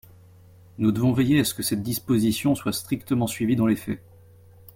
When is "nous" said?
0.79-0.91